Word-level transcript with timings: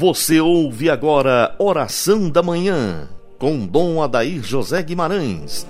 Você 0.00 0.40
ouve 0.40 0.88
agora 0.88 1.54
Oração 1.58 2.30
da 2.30 2.42
Manhã, 2.42 3.06
com 3.38 3.66
Dom 3.66 4.02
Adair 4.02 4.42
José 4.42 4.82
Guimarães. 4.82 5.66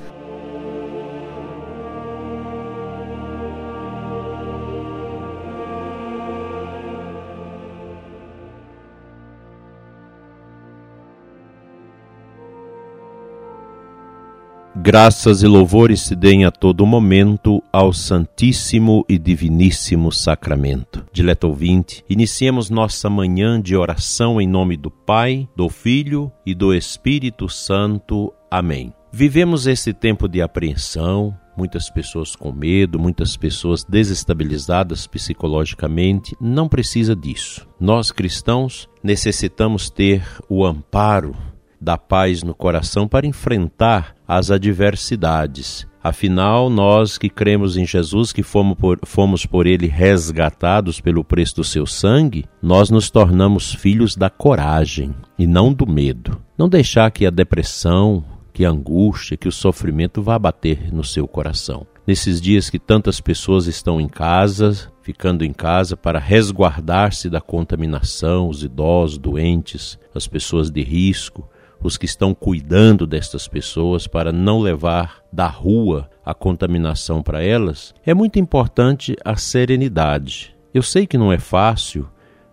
Graças 14.93 15.45
e 15.45 15.47
louvores 15.47 16.01
se 16.01 16.17
deem 16.17 16.45
a 16.45 16.51
todo 16.51 16.85
momento 16.85 17.63
ao 17.73 17.93
Santíssimo 17.93 19.05
e 19.09 19.21
Diviníssimo 19.21 20.11
Sacramento. 20.11 21.07
Dileto 21.13 21.47
ouvinte, 21.47 22.05
iniciemos 22.11 22.71
nossa 22.71 23.09
manhã 23.09 23.63
de 23.63 23.77
oração 23.77 24.41
em 24.41 24.49
nome 24.49 24.77
do 24.77 24.91
Pai, 24.91 25.49
do 25.55 25.69
Filho 25.69 26.33
e 26.45 26.57
do 26.57 26.75
Espírito 26.75 27.49
Santo. 27.49 28.35
Amém. 28.51 28.93
Vivemos 29.13 29.69
esse 29.69 29.93
tempo 29.93 30.27
de 30.27 30.43
apreensão, 30.43 31.39
muitas 31.57 31.89
pessoas 31.89 32.35
com 32.35 32.51
medo, 32.51 32.99
muitas 32.99 33.37
pessoas 33.37 33.85
desestabilizadas 33.85 35.07
psicologicamente. 35.07 36.37
Não 36.41 36.69
precisa 36.69 37.15
disso. 37.15 37.65
Nós 37.79 38.11
cristãos 38.11 38.89
necessitamos 39.05 39.89
ter 39.89 40.25
o 40.49 40.67
amparo 40.67 41.37
da 41.81 41.97
paz 41.97 42.43
no 42.43 42.55
coração 42.55 43.09
para 43.09 43.27
enfrentar 43.27 44.15
as 44.29 44.51
adversidades. 44.51 45.89
Afinal, 46.03 46.71
nós 46.71 47.19
que 47.19 47.29
cremos 47.29 47.77
em 47.77 47.87
Jesus, 47.87 48.33
que 48.33 48.43
fomos 48.43 48.77
por, 48.77 48.99
fomos 49.05 49.45
por 49.45 49.67
ele 49.67 49.87
resgatados 49.87 50.99
pelo 51.01 51.23
preço 51.23 51.57
do 51.57 51.65
seu 51.65 51.87
sangue, 51.87 52.47
nós 52.63 52.91
nos 52.91 53.11
tornamos 53.11 53.75
filhos 53.75 54.17
da 54.17 54.31
coragem 54.31 55.15
e 55.39 55.47
não 55.47 55.73
do 55.73 55.87
medo. 55.87 56.41
Não 56.57 56.69
deixar 56.69 57.11
que 57.11 57.27
a 57.27 57.31
depressão, 57.31 58.25
que 58.53 58.65
a 58.65 58.71
angústia, 58.71 59.37
que 59.37 59.49
o 59.49 59.53
sofrimento 59.53 60.23
vá 60.23 60.39
bater 60.39 60.93
no 60.93 61.05
seu 61.05 61.29
coração. 61.29 61.87
Nesses 62.07 62.41
dias 62.41 62.71
que 62.71 62.79
tantas 62.79 63.21
pessoas 63.21 63.67
estão 63.67 64.01
em 64.01 64.09
casa, 64.09 64.91
ficando 65.03 65.45
em 65.45 65.53
casa 65.53 65.97
para 65.97 66.19
resguardar-se 66.19 67.29
da 67.29 67.41
contaminação, 67.41 68.49
os 68.49 68.65
idosos, 68.65 69.19
doentes, 69.19 69.99
as 70.15 70.27
pessoas 70.27 70.71
de 70.71 70.83
risco, 70.83 71.49
os 71.83 71.97
que 71.97 72.05
estão 72.05 72.35
cuidando 72.35 73.07
destas 73.07 73.49
pessoas 73.49 74.07
para 74.07 74.33
não 74.33 74.61
levar 74.61 75.23
da 75.33 75.47
rua 75.47 76.11
a 76.25 76.35
contaminação 76.35 77.23
para 77.23 77.43
elas, 77.43 77.95
é 78.05 78.13
muito 78.13 78.39
importante 78.39 79.17
a 79.25 79.37
serenidade. 79.37 80.55
Eu 80.73 80.83
sei 80.83 81.07
que 81.07 81.19
não 81.19 81.33
é 81.33 81.39
fácil 81.39 82.09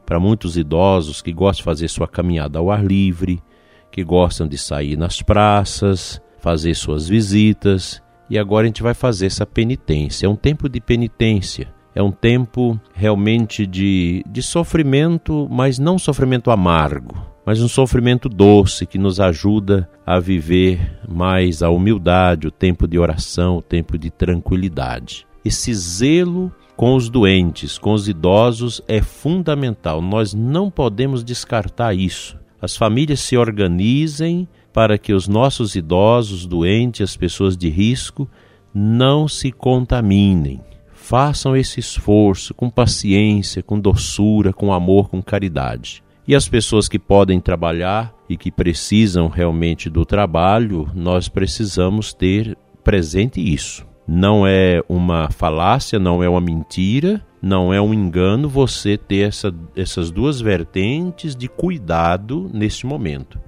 para 0.06 0.20
muitos 0.20 0.58
idosos 0.58 1.22
que 1.22 1.34
gostam 1.34 1.62
de 1.62 1.66
fazer 1.66 1.88
sua 1.90 2.08
caminhada 2.08 2.60
ao 2.60 2.72
ar 2.72 2.84
livre, 2.84 3.44
que 3.92 4.04
gostam 4.04 4.48
de 4.48 4.58
sair 4.58 4.98
nas 4.98 5.22
praças, 5.22 6.22
fazer 6.40 6.74
suas 6.76 7.08
visitas, 7.08 8.02
e 8.30 8.38
agora 8.38 8.66
a 8.66 8.68
gente 8.68 8.84
vai 8.84 8.94
fazer 8.94 9.26
essa 9.26 9.46
penitência. 9.46 10.26
É 10.26 10.30
um 10.30 10.36
tempo 10.36 10.70
de 10.70 10.80
penitência. 10.80 11.74
É 11.98 12.04
um 12.04 12.12
tempo 12.12 12.80
realmente 12.94 13.66
de, 13.66 14.24
de 14.30 14.44
sofrimento, 14.44 15.48
mas 15.50 15.80
não 15.80 15.98
sofrimento 15.98 16.52
amargo 16.52 17.16
mas 17.44 17.62
um 17.62 17.68
sofrimento 17.70 18.28
doce 18.28 18.86
que 18.86 18.98
nos 18.98 19.22
ajuda 19.22 19.90
a 20.06 20.20
viver 20.20 21.00
mais 21.08 21.64
a 21.64 21.70
humildade, 21.70 22.46
o 22.46 22.52
tempo 22.52 22.86
de 22.86 23.00
oração, 23.00 23.56
o 23.56 23.62
tempo 23.62 23.98
de 23.98 24.12
tranquilidade. 24.12 25.26
Esse 25.46 25.74
zelo 25.74 26.52
com 26.76 26.94
os 26.94 27.08
doentes, 27.08 27.78
com 27.78 27.94
os 27.94 28.10
idosos 28.10 28.82
é 28.86 29.02
fundamental. 29.02 30.02
Nós 30.02 30.34
não 30.34 30.70
podemos 30.70 31.24
descartar 31.24 31.94
isso. 31.94 32.38
As 32.62 32.76
famílias 32.76 33.22
se 33.22 33.38
organizem 33.38 34.46
para 34.74 34.98
que 34.98 35.14
os 35.14 35.26
nossos 35.26 35.74
idosos, 35.74 36.46
doentes, 36.46 37.02
as 37.02 37.16
pessoas 37.16 37.56
de 37.56 37.70
risco 37.70 38.30
não 38.74 39.26
se 39.26 39.54
contaminem. 39.54 40.60
Façam 41.08 41.56
esse 41.56 41.80
esforço 41.80 42.54
com 42.54 42.70
paciência, 42.70 43.64
com 43.64 43.80
doçura, 43.80 44.52
com 44.52 44.74
amor, 44.74 45.08
com 45.08 45.22
caridade. 45.22 46.04
E 46.28 46.36
as 46.36 46.50
pessoas 46.50 46.90
que 46.90 47.00
podem 47.00 47.40
trabalhar 47.40 48.14
e 48.28 48.36
que 48.36 48.52
precisam 48.52 49.30
realmente 49.30 49.90
do 49.90 50.06
trabalho, 50.06 50.92
nós 50.94 51.30
precisamos 51.30 52.14
ter 52.14 52.58
presente 52.84 53.40
isso. 53.40 53.88
Não 54.06 54.46
é 54.46 54.84
uma 54.90 55.32
falácia, 55.32 55.98
não 55.98 56.22
é 56.22 56.28
uma 56.28 56.42
mentira, 56.42 57.26
não 57.42 57.74
é 57.74 57.80
um 57.80 57.94
engano 57.94 58.50
você 58.50 58.98
ter 58.98 59.30
essa, 59.30 59.56
essas 59.78 60.12
duas 60.12 60.42
vertentes 60.42 61.38
de 61.38 61.48
cuidado 61.48 62.52
neste 62.54 62.86
momento. 62.86 63.40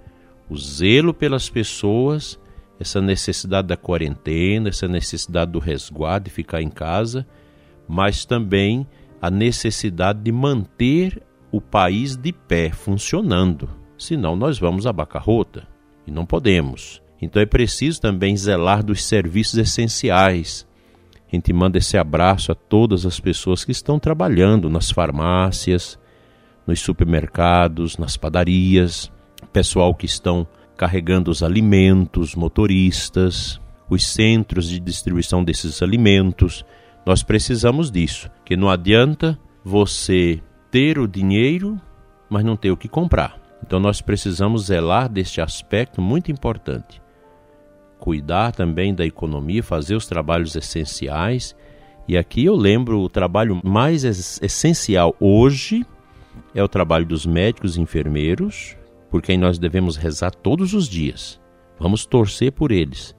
O 0.50 0.56
zelo 0.56 1.14
pelas 1.14 1.50
pessoas, 1.50 2.40
essa 2.80 3.02
necessidade 3.02 3.68
da 3.68 3.76
quarentena, 3.76 4.70
essa 4.70 4.88
necessidade 4.88 5.52
do 5.52 5.60
resguardo 5.60 6.30
de 6.30 6.32
ficar 6.32 6.62
em 6.62 6.70
casa, 6.70 7.28
mas 7.90 8.24
também 8.24 8.88
a 9.20 9.32
necessidade 9.32 10.22
de 10.22 10.32
manter 10.32 11.22
o 11.52 11.60
país 11.60 12.16
de 12.16 12.32
pé, 12.32 12.70
funcionando. 12.70 13.68
Senão 13.98 14.36
nós 14.36 14.60
vamos 14.60 14.86
à 14.86 14.94
bancarrota 14.94 15.68
e 16.06 16.12
não 16.12 16.26
podemos. 16.26 17.02
Então 17.20 17.42
é 17.42 17.46
preciso 17.46 18.00
também 18.00 18.38
zelar 18.38 18.84
dos 18.84 19.04
serviços 19.04 19.58
essenciais. 19.58 20.68
A 21.32 21.36
gente 21.36 21.52
manda 21.52 21.80
esse 21.80 21.98
abraço 21.98 22.52
a 22.52 22.56
todas 22.56 23.06
as 23.06 23.20
pessoas 23.20 23.66
que 23.66 23.72
estão 23.72 24.00
trabalhando 24.00 24.70
nas 24.70 24.92
farmácias, 24.92 26.00
nos 26.66 26.80
supermercados, 26.80 27.98
nas 27.98 28.16
padarias, 28.16 29.12
pessoal 29.52 29.94
que 29.96 30.06
estão 30.06 30.48
carregando 30.78 31.30
os 31.30 31.44
alimentos, 31.44 32.36
motoristas, 32.36 33.60
os 33.90 34.06
centros 34.06 34.70
de 34.70 34.80
distribuição 34.80 35.44
desses 35.44 35.82
alimentos. 35.82 36.64
Nós 37.06 37.24
precisamos 37.24 37.90
disso, 37.90 38.30
que 38.46 38.56
não 38.56 38.70
adianta 38.70 39.40
você 39.64 40.42
ter 40.70 41.00
o 41.00 41.08
dinheiro, 41.08 41.80
mas 42.30 42.44
não 42.44 42.56
ter 42.56 42.72
o 42.72 42.78
que 42.78 42.88
comprar. 42.88 43.40
Então 43.64 43.80
nós 43.80 44.02
precisamos 44.02 44.66
zelar 44.66 45.10
deste 45.10 45.42
aspecto 45.42 46.02
muito 46.02 46.32
importante. 46.32 47.02
Cuidar 48.00 48.52
também 48.52 48.94
da 48.94 49.06
economia, 49.06 49.62
fazer 49.62 49.96
os 49.96 50.06
trabalhos 50.06 50.56
essenciais. 50.56 51.56
E 52.08 52.18
aqui 52.18 52.46
eu 52.46 52.56
lembro 52.56 53.02
o 53.02 53.10
trabalho 53.10 53.60
mais 53.64 54.04
essencial 54.04 55.16
hoje 55.20 55.86
é 56.54 56.64
o 56.64 56.68
trabalho 56.68 57.06
dos 57.06 57.26
médicos 57.26 57.76
e 57.76 57.82
enfermeiros, 57.82 58.76
por 59.10 59.22
quem 59.22 59.38
nós 59.38 59.58
devemos 59.58 59.96
rezar 59.96 60.32
todos 60.32 60.74
os 60.74 60.88
dias. 60.88 61.40
Vamos 61.80 62.06
torcer 62.06 62.52
por 62.52 62.72
eles. 62.72 63.16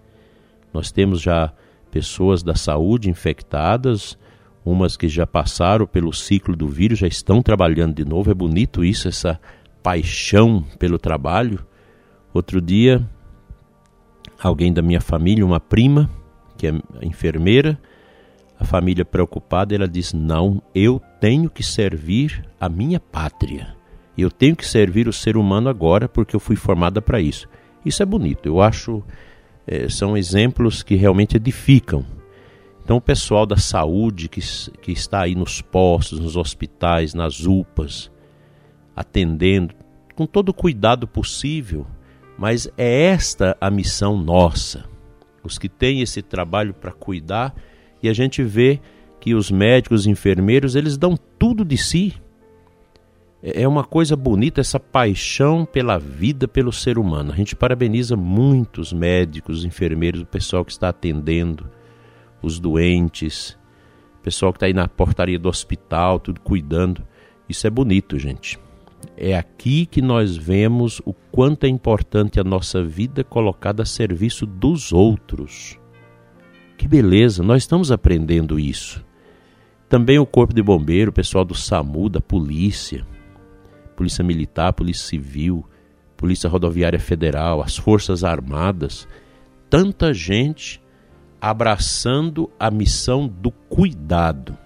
Nós 0.72 0.92
temos 0.92 1.20
já 1.20 1.52
pessoas 1.90 2.42
da 2.42 2.54
saúde 2.54 3.10
infectadas, 3.10 4.16
umas 4.64 4.96
que 4.96 5.08
já 5.08 5.26
passaram 5.26 5.86
pelo 5.86 6.12
ciclo 6.12 6.54
do 6.54 6.68
vírus, 6.68 6.98
já 6.98 7.06
estão 7.06 7.42
trabalhando 7.42 7.94
de 7.94 8.04
novo. 8.04 8.30
É 8.30 8.34
bonito 8.34 8.84
isso, 8.84 9.08
essa 9.08 9.40
paixão 9.82 10.62
pelo 10.78 10.98
trabalho. 10.98 11.64
Outro 12.32 12.60
dia, 12.60 13.06
alguém 14.40 14.72
da 14.72 14.82
minha 14.82 15.00
família, 15.00 15.44
uma 15.44 15.60
prima, 15.60 16.08
que 16.56 16.66
é 16.66 16.72
enfermeira, 17.02 17.78
a 18.58 18.64
família 18.64 19.04
preocupada, 19.04 19.74
ela 19.74 19.88
diz: 19.88 20.12
Não, 20.12 20.62
eu 20.74 21.00
tenho 21.18 21.48
que 21.48 21.62
servir 21.62 22.44
a 22.60 22.68
minha 22.68 23.00
pátria. 23.00 23.74
Eu 24.16 24.30
tenho 24.30 24.54
que 24.54 24.66
servir 24.66 25.08
o 25.08 25.12
ser 25.12 25.36
humano 25.36 25.70
agora 25.70 26.06
porque 26.06 26.36
eu 26.36 26.40
fui 26.40 26.56
formada 26.56 27.00
para 27.00 27.20
isso. 27.20 27.48
Isso 27.84 28.02
é 28.02 28.06
bonito, 28.06 28.46
eu 28.46 28.60
acho. 28.60 29.02
É, 29.66 29.88
são 29.88 30.16
exemplos 30.16 30.82
que 30.82 30.94
realmente 30.94 31.36
edificam 31.36 32.04
então, 32.90 32.96
o 32.96 33.00
pessoal 33.00 33.46
da 33.46 33.56
saúde 33.56 34.28
que, 34.28 34.40
que 34.82 34.90
está 34.90 35.20
aí 35.20 35.36
nos 35.36 35.62
postos, 35.62 36.18
nos 36.18 36.36
hospitais, 36.36 37.14
nas 37.14 37.46
UPAs, 37.46 38.10
atendendo 38.96 39.72
com 40.16 40.26
todo 40.26 40.48
o 40.48 40.52
cuidado 40.52 41.06
possível, 41.06 41.86
mas 42.36 42.68
é 42.76 43.04
esta 43.04 43.56
a 43.60 43.70
missão 43.70 44.20
nossa. 44.20 44.86
Os 45.44 45.56
que 45.56 45.68
têm 45.68 46.00
esse 46.00 46.20
trabalho 46.20 46.74
para 46.74 46.90
cuidar 46.90 47.54
e 48.02 48.08
a 48.08 48.12
gente 48.12 48.42
vê 48.42 48.80
que 49.20 49.36
os 49.36 49.52
médicos, 49.52 50.00
os 50.00 50.06
enfermeiros, 50.08 50.74
eles 50.74 50.98
dão 50.98 51.16
tudo 51.38 51.64
de 51.64 51.76
si. 51.76 52.14
É, 53.42 53.62
é 53.62 53.68
uma 53.68 53.84
coisa 53.84 54.16
bonita 54.16 54.60
essa 54.60 54.78
paixão 54.78 55.64
pela 55.64 55.98
vida, 55.98 56.46
pelo 56.46 56.72
ser 56.72 56.98
humano. 56.98 57.32
A 57.32 57.36
gente 57.36 57.56
parabeniza 57.56 58.16
muito 58.16 58.80
os 58.80 58.92
médicos, 58.92 59.60
os 59.60 59.64
enfermeiros, 59.64 60.22
o 60.22 60.26
pessoal 60.26 60.64
que 60.64 60.72
está 60.72 60.88
atendendo 60.88 61.68
os 62.42 62.58
doentes, 62.58 63.58
pessoal 64.22 64.52
que 64.52 64.56
está 64.56 64.66
aí 64.66 64.72
na 64.72 64.88
portaria 64.88 65.38
do 65.38 65.48
hospital, 65.48 66.18
tudo 66.18 66.40
cuidando. 66.40 67.02
Isso 67.48 67.66
é 67.66 67.70
bonito, 67.70 68.18
gente. 68.18 68.58
É 69.16 69.36
aqui 69.36 69.86
que 69.86 70.02
nós 70.02 70.36
vemos 70.36 71.00
o 71.04 71.12
quanto 71.12 71.64
é 71.64 71.68
importante 71.68 72.38
a 72.38 72.44
nossa 72.44 72.82
vida 72.82 73.24
colocada 73.24 73.82
a 73.82 73.86
serviço 73.86 74.46
dos 74.46 74.92
outros. 74.92 75.78
Que 76.76 76.86
beleza, 76.86 77.42
nós 77.42 77.62
estamos 77.62 77.90
aprendendo 77.90 78.58
isso. 78.58 79.04
Também 79.88 80.18
o 80.18 80.26
corpo 80.26 80.54
de 80.54 80.62
bombeiro, 80.62 81.10
o 81.10 81.14
pessoal 81.14 81.44
do 81.44 81.54
SAMU, 81.54 82.08
da 82.08 82.20
polícia. 82.20 83.06
Polícia 84.00 84.24
Militar, 84.24 84.72
Polícia 84.72 85.06
Civil, 85.08 85.62
Polícia 86.16 86.48
Rodoviária 86.48 86.98
Federal, 86.98 87.60
as 87.60 87.76
Forças 87.76 88.24
Armadas, 88.24 89.06
tanta 89.68 90.14
gente 90.14 90.80
abraçando 91.38 92.48
a 92.58 92.70
missão 92.70 93.28
do 93.28 93.50
cuidado. 93.50 94.56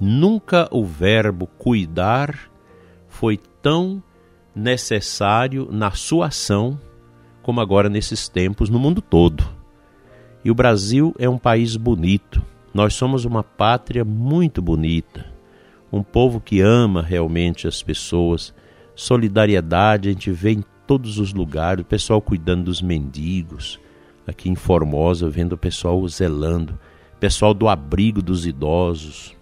Nunca 0.00 0.68
o 0.70 0.84
verbo 0.84 1.48
cuidar 1.58 2.38
foi 3.08 3.36
tão 3.60 4.00
necessário 4.54 5.68
na 5.72 5.90
sua 5.90 6.28
ação 6.28 6.78
como 7.42 7.60
agora 7.60 7.88
nesses 7.88 8.28
tempos 8.28 8.70
no 8.70 8.78
mundo 8.78 9.02
todo. 9.02 9.44
E 10.44 10.52
o 10.52 10.54
Brasil 10.54 11.12
é 11.18 11.28
um 11.28 11.36
país 11.36 11.74
bonito. 11.76 12.40
Nós 12.72 12.94
somos 12.94 13.24
uma 13.24 13.42
pátria 13.42 14.04
muito 14.04 14.62
bonita. 14.62 15.33
Um 15.94 16.02
povo 16.02 16.40
que 16.40 16.60
ama 16.60 17.00
realmente 17.02 17.68
as 17.68 17.80
pessoas. 17.80 18.52
Solidariedade 18.96 20.08
a 20.08 20.12
gente 20.12 20.28
vê 20.32 20.50
em 20.50 20.64
todos 20.88 21.20
os 21.20 21.32
lugares, 21.32 21.84
o 21.84 21.86
pessoal 21.86 22.20
cuidando 22.20 22.64
dos 22.64 22.82
mendigos. 22.82 23.78
Aqui 24.26 24.50
em 24.50 24.56
Formosa, 24.56 25.30
vendo 25.30 25.52
o 25.52 25.56
pessoal 25.56 26.04
zelando, 26.08 26.76
pessoal 27.20 27.54
do 27.54 27.68
abrigo 27.68 28.20
dos 28.20 28.44
idosos, 28.44 29.36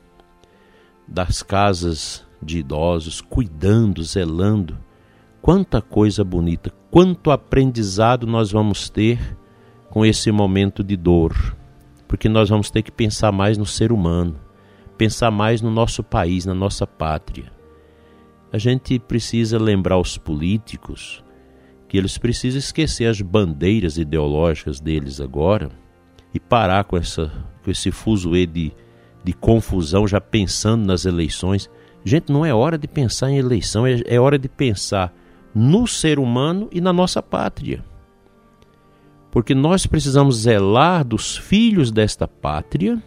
das 1.08 1.42
casas 1.42 2.22
de 2.42 2.58
idosos, 2.58 3.22
cuidando, 3.22 4.04
zelando. 4.04 4.76
Quanta 5.40 5.80
coisa 5.80 6.22
bonita, 6.22 6.70
quanto 6.90 7.30
aprendizado 7.30 8.26
nós 8.26 8.52
vamos 8.52 8.90
ter 8.90 9.38
com 9.88 10.04
esse 10.04 10.30
momento 10.30 10.84
de 10.84 10.98
dor, 10.98 11.56
porque 12.06 12.28
nós 12.28 12.50
vamos 12.50 12.70
ter 12.70 12.82
que 12.82 12.92
pensar 12.92 13.32
mais 13.32 13.56
no 13.56 13.64
ser 13.64 13.90
humano, 13.90 14.36
pensar 14.96 15.30
mais 15.30 15.60
no 15.60 15.70
nosso 15.70 16.02
país, 16.02 16.44
na 16.44 16.54
nossa 16.54 16.86
pátria. 16.86 17.52
A 18.52 18.58
gente 18.58 18.98
precisa 18.98 19.58
lembrar 19.58 19.98
os 19.98 20.18
políticos 20.18 21.24
que 21.88 21.96
eles 21.96 22.18
precisam 22.18 22.58
esquecer 22.58 23.06
as 23.06 23.20
bandeiras 23.20 23.98
ideológicas 23.98 24.80
deles 24.80 25.20
agora 25.20 25.70
e 26.34 26.40
parar 26.40 26.84
com, 26.84 26.96
essa, 26.96 27.30
com 27.62 27.70
esse 27.70 27.90
fuzuê 27.90 28.46
de 28.46 28.72
de 29.24 29.32
confusão, 29.32 30.06
já 30.06 30.20
pensando 30.20 30.84
nas 30.84 31.04
eleições. 31.04 31.70
Gente, 32.04 32.32
não 32.32 32.44
é 32.44 32.52
hora 32.52 32.76
de 32.76 32.88
pensar 32.88 33.30
em 33.30 33.38
eleição, 33.38 33.86
é, 33.86 34.00
é 34.06 34.20
hora 34.20 34.38
de 34.38 34.48
pensar 34.48 35.14
no 35.54 35.86
ser 35.86 36.18
humano 36.18 36.68
e 36.72 36.80
na 36.80 36.92
nossa 36.92 37.22
pátria. 37.22 37.84
Porque 39.30 39.54
nós 39.54 39.86
precisamos 39.86 40.36
zelar 40.36 41.04
dos 41.04 41.36
filhos 41.36 41.90
desta 41.90 42.26
pátria 42.26 43.02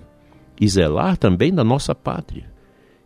e 0.60 0.68
zelar 0.68 1.18
também 1.18 1.54
da 1.54 1.64
nossa 1.64 1.94
pátria. 1.94 2.52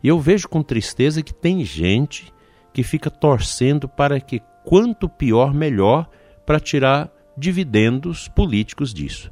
E 0.03 0.07
eu 0.07 0.19
vejo 0.19 0.47
com 0.47 0.63
tristeza 0.63 1.21
que 1.21 1.33
tem 1.33 1.63
gente 1.63 2.31
que 2.73 2.83
fica 2.83 3.09
torcendo 3.09 3.87
para 3.87 4.19
que 4.19 4.41
quanto 4.63 5.09
pior, 5.09 5.53
melhor, 5.53 6.09
para 6.45 6.59
tirar 6.59 7.11
dividendos 7.37 8.27
políticos 8.27 8.93
disso. 8.93 9.31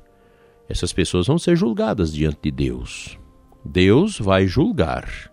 Essas 0.69 0.91
pessoas 0.91 1.27
vão 1.27 1.37
ser 1.37 1.55
julgadas 1.55 2.11
diante 2.11 2.39
de 2.43 2.51
Deus. 2.51 3.17
Deus 3.63 4.19
vai 4.19 4.47
julgar. 4.47 5.31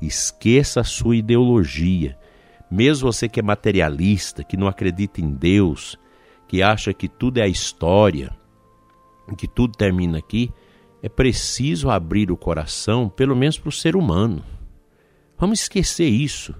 Esqueça 0.00 0.80
a 0.80 0.84
sua 0.84 1.16
ideologia. 1.16 2.18
Mesmo 2.70 3.12
você 3.12 3.28
que 3.28 3.38
é 3.38 3.42
materialista, 3.42 4.42
que 4.42 4.56
não 4.56 4.66
acredita 4.66 5.20
em 5.20 5.30
Deus, 5.30 5.96
que 6.48 6.62
acha 6.62 6.92
que 6.92 7.08
tudo 7.08 7.38
é 7.38 7.42
a 7.42 7.48
história, 7.48 8.30
que 9.38 9.46
tudo 9.46 9.76
termina 9.76 10.18
aqui, 10.18 10.52
é 11.04 11.08
preciso 11.10 11.90
abrir 11.90 12.32
o 12.32 12.36
coração, 12.36 13.10
pelo 13.10 13.36
menos 13.36 13.58
para 13.58 13.68
o 13.68 13.72
ser 13.72 13.94
humano. 13.94 14.42
Vamos 15.38 15.60
esquecer 15.60 16.08
isso. 16.08 16.54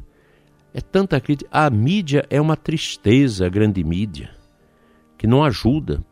É 0.75 0.83
tanta 0.83 1.19
crítica. 1.19 1.49
A 1.51 1.71
mídia 1.71 2.27
é 2.29 2.39
uma 2.39 2.55
tristeza, 2.55 3.47
a 3.47 3.49
grande 3.49 3.83
mídia, 3.83 4.37
que 5.17 5.27
não 5.27 5.43
ajuda. 5.43 6.05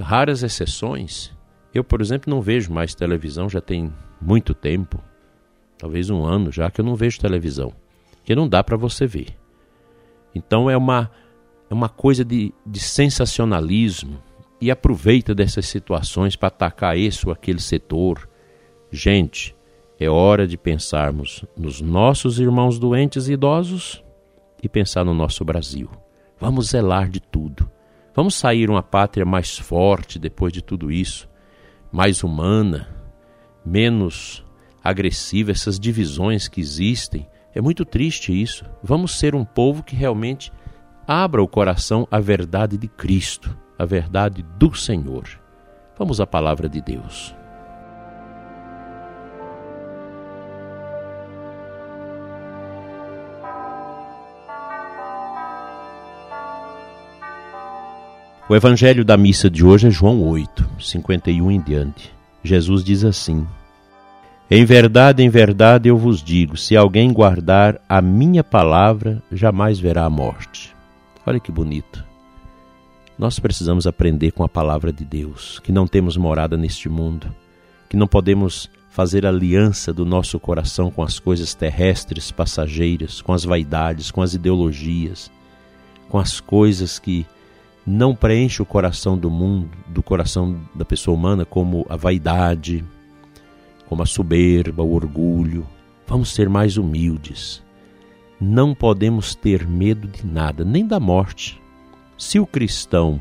Raras 0.00 0.44
exceções. 0.44 1.36
Eu, 1.74 1.82
por 1.82 2.00
exemplo, 2.00 2.32
não 2.32 2.40
vejo 2.40 2.72
mais 2.72 2.94
televisão, 2.94 3.48
já 3.50 3.60
tem 3.60 3.92
muito 4.22 4.54
tempo, 4.54 5.02
talvez 5.76 6.10
um 6.10 6.24
ano 6.24 6.52
já 6.52 6.70
que 6.70 6.80
eu 6.80 6.84
não 6.84 6.94
vejo 6.94 7.18
televisão, 7.18 7.72
que 8.22 8.36
não 8.36 8.48
dá 8.48 8.62
para 8.62 8.76
você 8.76 9.04
ver. 9.04 9.36
Então 10.32 10.70
é 10.70 10.76
uma 10.76 11.10
é 11.68 11.74
uma 11.74 11.88
coisa 11.88 12.24
de, 12.24 12.54
de 12.64 12.78
sensacionalismo 12.78 14.22
e 14.60 14.70
aproveita 14.70 15.34
dessas 15.34 15.66
situações 15.66 16.36
para 16.36 16.48
atacar 16.48 16.96
esse 16.96 17.26
ou 17.26 17.32
aquele 17.32 17.60
setor. 17.60 18.28
Gente, 18.90 19.56
é 19.98 20.08
hora 20.08 20.46
de 20.46 20.56
pensarmos 20.56 21.44
nos 21.56 21.80
nossos 21.80 22.38
irmãos 22.38 22.78
doentes 22.78 23.28
e 23.28 23.32
idosos 23.32 24.02
e 24.62 24.68
pensar 24.68 25.04
no 25.04 25.14
nosso 25.14 25.44
Brasil. 25.44 25.90
Vamos 26.38 26.68
zelar 26.68 27.08
de 27.08 27.20
tudo. 27.20 27.70
Vamos 28.14 28.34
sair 28.34 28.68
uma 28.68 28.82
pátria 28.82 29.24
mais 29.24 29.58
forte 29.58 30.18
depois 30.18 30.52
de 30.52 30.62
tudo 30.62 30.90
isso, 30.90 31.28
mais 31.92 32.24
humana, 32.24 32.88
menos 33.64 34.44
agressiva, 34.82 35.50
essas 35.50 35.78
divisões 35.78 36.48
que 36.48 36.60
existem. 36.60 37.26
É 37.54 37.60
muito 37.60 37.84
triste 37.84 38.32
isso. 38.32 38.64
Vamos 38.82 39.18
ser 39.18 39.34
um 39.34 39.44
povo 39.44 39.82
que 39.82 39.94
realmente 39.94 40.52
abra 41.06 41.42
o 41.42 41.48
coração 41.48 42.06
à 42.10 42.18
verdade 42.20 42.76
de 42.76 42.88
Cristo, 42.88 43.56
à 43.80 43.86
verdade 43.86 44.44
do 44.58 44.74
Senhor. 44.74 45.24
Vamos 45.98 46.20
à 46.20 46.26
palavra 46.26 46.68
de 46.68 46.82
Deus. 46.82 47.34
O 58.46 58.54
evangelho 58.54 59.02
da 59.02 59.16
missa 59.16 59.48
de 59.48 59.64
hoje 59.64 59.88
é 59.88 59.90
João 59.90 60.22
8, 60.28 60.68
51 60.78 61.50
em 61.50 61.60
diante. 61.62 62.12
Jesus 62.44 62.84
diz 62.84 63.02
assim: 63.02 63.46
Em 64.50 64.62
verdade, 64.66 65.22
em 65.22 65.30
verdade 65.30 65.88
eu 65.88 65.96
vos 65.96 66.22
digo: 66.22 66.54
se 66.54 66.76
alguém 66.76 67.10
guardar 67.14 67.80
a 67.88 68.02
minha 68.02 68.44
palavra, 68.44 69.22
jamais 69.32 69.78
verá 69.78 70.04
a 70.04 70.10
morte. 70.10 70.76
Olha 71.24 71.40
que 71.40 71.50
bonito. 71.50 72.09
Nós 73.20 73.38
precisamos 73.38 73.86
aprender 73.86 74.30
com 74.30 74.42
a 74.42 74.48
palavra 74.48 74.90
de 74.90 75.04
Deus, 75.04 75.58
que 75.58 75.70
não 75.70 75.86
temos 75.86 76.16
morada 76.16 76.56
neste 76.56 76.88
mundo, 76.88 77.30
que 77.86 77.94
não 77.94 78.06
podemos 78.06 78.70
fazer 78.88 79.26
aliança 79.26 79.92
do 79.92 80.06
nosso 80.06 80.40
coração 80.40 80.90
com 80.90 81.02
as 81.02 81.18
coisas 81.18 81.52
terrestres, 81.52 82.30
passageiras, 82.30 83.20
com 83.20 83.34
as 83.34 83.44
vaidades, 83.44 84.10
com 84.10 84.22
as 84.22 84.32
ideologias, 84.32 85.30
com 86.08 86.16
as 86.16 86.40
coisas 86.40 86.98
que 86.98 87.26
não 87.86 88.14
preenche 88.14 88.62
o 88.62 88.66
coração 88.66 89.18
do 89.18 89.28
mundo, 89.28 89.68
do 89.88 90.02
coração 90.02 90.58
da 90.74 90.86
pessoa 90.86 91.14
humana, 91.14 91.44
como 91.44 91.84
a 91.90 91.96
vaidade, 91.96 92.82
como 93.86 94.02
a 94.02 94.06
soberba, 94.06 94.82
o 94.82 94.94
orgulho. 94.94 95.66
Vamos 96.06 96.32
ser 96.32 96.48
mais 96.48 96.78
humildes. 96.78 97.62
Não 98.40 98.74
podemos 98.74 99.34
ter 99.34 99.68
medo 99.68 100.08
de 100.08 100.24
nada, 100.24 100.64
nem 100.64 100.86
da 100.86 100.98
morte. 100.98 101.59
Se 102.20 102.38
o 102.38 102.46
cristão 102.46 103.18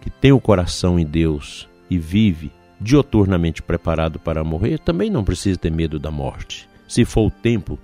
que 0.00 0.10
tem 0.10 0.32
o 0.32 0.40
coração 0.40 0.98
em 0.98 1.06
Deus 1.06 1.68
e 1.88 1.96
vive 1.96 2.50
dioturnamente 2.80 3.62
preparado 3.62 4.18
para 4.18 4.42
morrer, 4.42 4.80
também 4.80 5.08
não 5.08 5.22
precisa 5.22 5.56
ter 5.56 5.70
medo 5.70 5.96
da 5.96 6.10
morte. 6.10 6.68
Se 6.88 7.04
for 7.04 7.28
o 7.28 7.30
tempo 7.30 7.78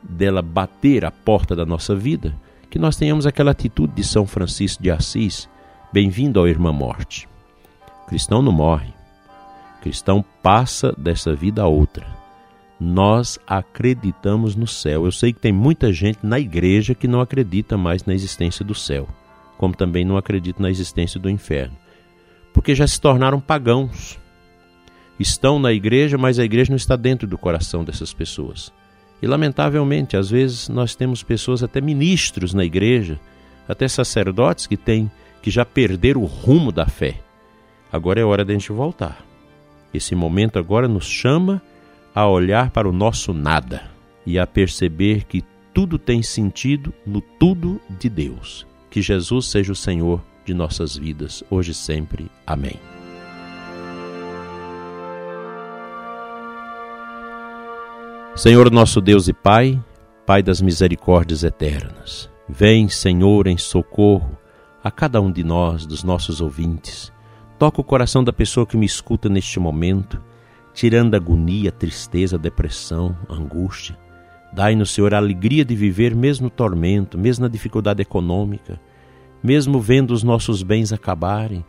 dela 0.00 0.40
bater 0.40 1.04
a 1.04 1.10
porta 1.10 1.56
da 1.56 1.66
nossa 1.66 1.96
vida, 1.96 2.32
que 2.70 2.78
nós 2.78 2.94
tenhamos 2.94 3.26
aquela 3.26 3.50
atitude 3.50 3.92
de 3.94 4.04
São 4.04 4.24
Francisco 4.24 4.80
de 4.80 4.88
Assis, 4.88 5.48
bem-vindo 5.92 6.38
ao 6.38 6.46
irmã 6.46 6.72
morte. 6.72 7.28
O 8.04 8.06
cristão 8.06 8.40
não 8.40 8.52
morre. 8.52 8.94
O 9.78 9.82
cristão 9.82 10.24
passa 10.40 10.94
dessa 10.96 11.34
vida 11.34 11.60
a 11.60 11.66
outra. 11.66 12.06
Nós 12.78 13.36
acreditamos 13.48 14.54
no 14.54 14.68
céu. 14.68 15.06
Eu 15.06 15.12
sei 15.12 15.32
que 15.32 15.40
tem 15.40 15.52
muita 15.52 15.92
gente 15.92 16.20
na 16.22 16.38
igreja 16.38 16.94
que 16.94 17.08
não 17.08 17.20
acredita 17.20 17.76
mais 17.76 18.04
na 18.04 18.14
existência 18.14 18.64
do 18.64 18.76
céu, 18.76 19.08
como 19.62 19.76
também 19.76 20.04
não 20.04 20.16
acredita 20.16 20.60
na 20.60 20.70
existência 20.70 21.20
do 21.20 21.30
inferno, 21.30 21.76
porque 22.52 22.74
já 22.74 22.84
se 22.84 23.00
tornaram 23.00 23.38
pagãos. 23.40 24.18
Estão 25.20 25.56
na 25.60 25.72
igreja, 25.72 26.18
mas 26.18 26.40
a 26.40 26.44
igreja 26.44 26.72
não 26.72 26.76
está 26.76 26.96
dentro 26.96 27.28
do 27.28 27.38
coração 27.38 27.84
dessas 27.84 28.12
pessoas. 28.12 28.72
E 29.22 29.26
lamentavelmente, 29.28 30.16
às 30.16 30.28
vezes 30.28 30.68
nós 30.68 30.96
temos 30.96 31.22
pessoas, 31.22 31.62
até 31.62 31.80
ministros 31.80 32.52
na 32.52 32.64
igreja, 32.64 33.20
até 33.68 33.86
sacerdotes 33.86 34.66
que 34.66 34.76
têm 34.76 35.08
que 35.40 35.48
já 35.48 35.64
perderam 35.64 36.22
o 36.22 36.26
rumo 36.26 36.72
da 36.72 36.86
fé. 36.86 37.20
Agora 37.92 38.18
é 38.18 38.24
hora 38.24 38.44
de 38.44 38.50
a 38.50 38.58
gente 38.58 38.72
voltar. 38.72 39.24
Esse 39.94 40.16
momento 40.16 40.58
agora 40.58 40.88
nos 40.88 41.06
chama 41.06 41.62
a 42.12 42.26
olhar 42.26 42.70
para 42.70 42.88
o 42.88 42.92
nosso 42.92 43.32
nada 43.32 43.82
e 44.26 44.40
a 44.40 44.44
perceber 44.44 45.22
que 45.22 45.44
tudo 45.72 46.00
tem 46.00 46.20
sentido 46.20 46.92
no 47.06 47.20
tudo 47.20 47.80
de 47.88 48.08
Deus. 48.08 48.71
Que 48.92 49.00
Jesus 49.00 49.46
seja 49.46 49.72
o 49.72 49.74
Senhor 49.74 50.22
de 50.44 50.52
nossas 50.52 50.94
vidas, 50.94 51.42
hoje 51.48 51.70
e 51.70 51.74
sempre. 51.74 52.30
Amém. 52.46 52.78
Senhor 58.36 58.70
nosso 58.70 59.00
Deus 59.00 59.28
e 59.28 59.32
Pai, 59.32 59.82
Pai 60.26 60.42
das 60.42 60.60
misericórdias 60.60 61.42
eternas. 61.42 62.28
Vem, 62.46 62.86
Senhor, 62.90 63.46
em 63.46 63.56
socorro 63.56 64.36
a 64.84 64.90
cada 64.90 65.22
um 65.22 65.32
de 65.32 65.42
nós, 65.42 65.86
dos 65.86 66.04
nossos 66.04 66.42
ouvintes. 66.42 67.10
Toca 67.58 67.80
o 67.80 67.84
coração 67.84 68.22
da 68.22 68.30
pessoa 68.30 68.66
que 68.66 68.76
me 68.76 68.84
escuta 68.84 69.26
neste 69.30 69.58
momento, 69.58 70.20
tirando 70.74 71.14
a 71.14 71.16
agonia, 71.16 71.70
a 71.70 71.72
tristeza, 71.72 72.36
a 72.36 72.38
depressão, 72.38 73.16
a 73.26 73.32
angústia. 73.32 74.01
Dai-nos, 74.52 74.90
Senhor, 74.90 75.14
a 75.14 75.16
alegria 75.16 75.64
de 75.64 75.74
viver 75.74 76.14
mesmo 76.14 76.44
no 76.44 76.50
tormento, 76.50 77.16
mesmo 77.18 77.44
na 77.44 77.48
dificuldade 77.48 78.02
econômica, 78.02 78.78
mesmo 79.42 79.80
vendo 79.80 80.12
os 80.12 80.22
nossos 80.22 80.62
bens 80.62 80.92
acabarem, 80.92 81.64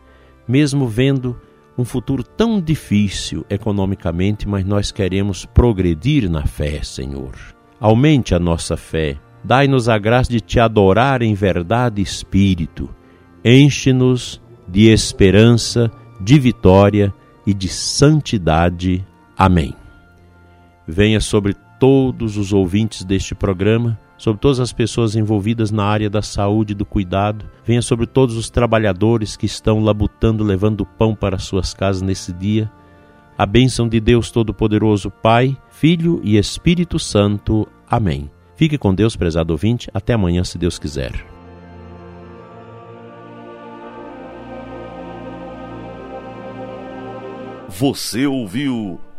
mesmo 0.46 0.86
vendo 0.86 1.40
um 1.76 1.84
futuro 1.84 2.22
tão 2.22 2.60
difícil 2.60 3.44
economicamente, 3.48 4.46
mas 4.46 4.64
nós 4.64 4.92
queremos 4.92 5.44
progredir 5.44 6.30
na 6.30 6.46
fé, 6.46 6.82
Senhor. 6.82 7.32
Aumente 7.80 8.34
a 8.34 8.38
nossa 8.38 8.76
fé, 8.76 9.16
dai-nos 9.42 9.88
a 9.88 9.98
graça 9.98 10.30
de 10.30 10.40
te 10.40 10.60
adorar 10.60 11.22
em 11.22 11.34
verdade 11.34 12.00
e 12.00 12.04
espírito, 12.04 12.88
enche-nos 13.44 14.40
de 14.68 14.88
esperança, 14.90 15.90
de 16.20 16.38
vitória 16.38 17.12
e 17.46 17.52
de 17.52 17.68
santidade. 17.68 19.04
Amém. 19.36 19.74
Venha 20.86 21.20
sobre 21.20 21.54
todos 21.84 22.38
os 22.38 22.50
ouvintes 22.50 23.04
deste 23.04 23.34
programa, 23.34 24.00
sobre 24.16 24.40
todas 24.40 24.58
as 24.58 24.72
pessoas 24.72 25.14
envolvidas 25.14 25.70
na 25.70 25.84
área 25.84 26.08
da 26.08 26.22
saúde 26.22 26.72
e 26.72 26.74
do 26.74 26.86
cuidado, 26.86 27.44
venha 27.62 27.82
sobre 27.82 28.06
todos 28.06 28.38
os 28.38 28.48
trabalhadores 28.48 29.36
que 29.36 29.44
estão 29.44 29.84
labutando, 29.84 30.42
levando 30.42 30.86
pão 30.86 31.14
para 31.14 31.38
suas 31.38 31.74
casas 31.74 32.00
nesse 32.00 32.32
dia. 32.32 32.72
A 33.36 33.44
bênção 33.44 33.86
de 33.86 34.00
Deus 34.00 34.30
Todo-Poderoso, 34.30 35.10
Pai, 35.10 35.54
Filho 35.68 36.22
e 36.24 36.38
Espírito 36.38 36.98
Santo. 36.98 37.68
Amém. 37.86 38.30
Fique 38.56 38.78
com 38.78 38.94
Deus, 38.94 39.14
prezado 39.14 39.52
ouvinte. 39.52 39.90
Até 39.92 40.14
amanhã, 40.14 40.42
se 40.42 40.56
Deus 40.56 40.78
quiser. 40.78 41.12
Você 47.68 48.26
ouviu 48.26 48.98